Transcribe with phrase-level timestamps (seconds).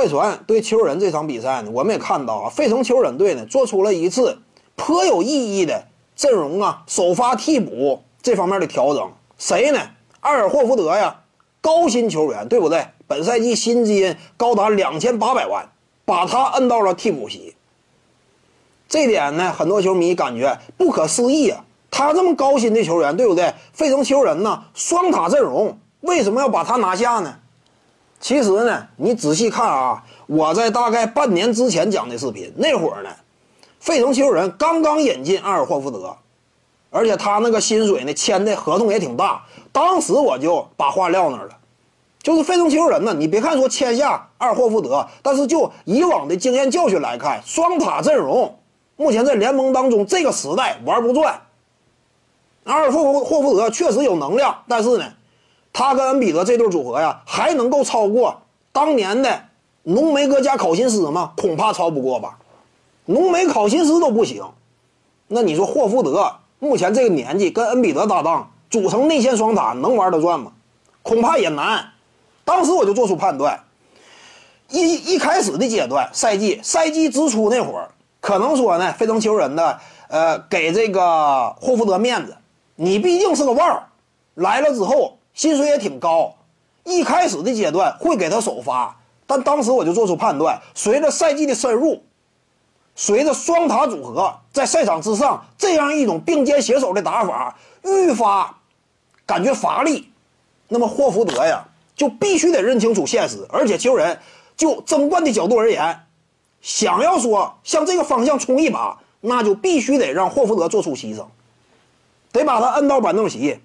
[0.00, 4.38] 快船对球人这场比赛呢，我们也看到啊，费城球人队呢做出了一次
[4.74, 5.84] 颇有意义的
[6.16, 9.12] 阵容啊，首发替补这方面的调整。
[9.36, 9.78] 谁呢？
[10.20, 11.20] 埃尔霍福德呀，
[11.60, 12.86] 高薪球员，对不对？
[13.06, 15.68] 本赛季薪金高达两千八百万，
[16.06, 17.54] 把他摁到了替补席。
[18.88, 21.62] 这点呢，很多球迷感觉不可思议啊！
[21.90, 23.52] 他这么高薪的球员，对不对？
[23.74, 27.36] 费城球人呢，双塔阵容，为什么要把他拿下呢？
[28.20, 33.08] 其实呢，你仔细看啊，我在大概半年之前讲的视频，那会儿呢，
[33.80, 36.14] 费城球人刚刚引进阿尔霍福德，
[36.90, 39.42] 而且他那个薪水呢签的合同也挺大。
[39.72, 41.56] 当时我就把话撂那儿了，
[42.22, 48.54] 就是费城球人呢，你别看说签下阿尔霍福德，但是就以往的经验教训来看，双塔阵容
[48.96, 51.40] 目前在联盟当中这个时代玩不转。
[52.64, 55.04] 阿尔霍霍福德确实有能量，但是呢。
[55.72, 58.42] 他跟恩比德这对组合呀，还能够超过
[58.72, 59.44] 当年的
[59.84, 61.32] 浓眉哥加考辛斯吗？
[61.36, 62.38] 恐怕超不过吧。
[63.06, 64.44] 浓眉考辛斯都不行，
[65.28, 70.52] 那你说霍福德目前这个年纪跟恩比德搭档组成内线双塔能玩得转吗？
[71.02, 71.92] 恐怕也难。
[72.44, 73.58] 当时我就做出判断，
[74.68, 82.36] 一一开始的阶段，赛季赛季之初那会儿，可能说呢，费城球人的呃给这个霍福德面子，
[82.76, 83.84] 你毕竟是个腕儿，
[84.34, 85.16] 来了之后。
[85.34, 86.34] 薪水也挺高，
[86.84, 92.02] 一开始的阶段会给他首发，但当时我就做出判断，随着赛季的深入，
[92.94, 98.58] 随着双塔组合在赛场之上这样一种并肩携手的打法愈发
[99.24, 100.10] 感觉乏力，
[100.68, 101.64] 那么霍福德呀
[101.94, 104.18] 就必须得认清楚现实，而且球人
[104.56, 106.00] 就争冠的角度而言，
[106.60, 111.24] 想要说向这个方向冲一把，那就必须得让霍福德做出牺牲，
[112.32, 113.60] 得把他摁到板凳席。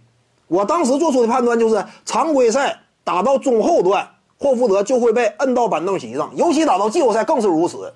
[0.48, 4.08] 我当时做出的判断就是，常规赛打到中后段，
[4.40, 7.94] 霍福德就会被摁到板凳席上，尤其打到季后赛更是如此。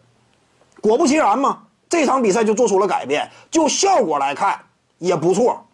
[0.82, 4.60] 果不其然嘛，这场比赛就做出了改变，就效果来看
[4.98, 5.66] 也不错。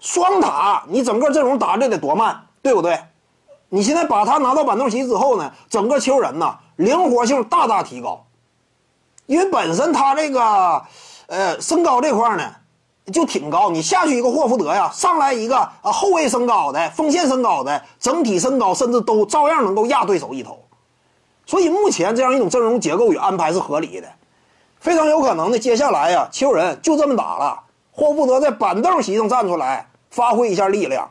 [0.00, 2.98] 双塔，你整个阵容打的得多慢，对不对？
[3.70, 8.26] 你现在把他拿到板凳席之后呢，整个球人呐灵活性大大提高，
[9.24, 10.82] 因为本身他这个，
[11.28, 12.56] 呃，身高这块呢。
[13.10, 20.58] 就挺高，你下去一个霍福德呀，上来一个啊后卫身高的锋线身高的，整体身高甚至都照样能够压对手一头，
[21.44, 24.06] 所以目前这样一种阵容结构与安排是合理的，
[24.78, 31.10] 非常有可能的，接下来呀，球人就这么打了，霍福德在板凳席上站出来，发挥一下力量。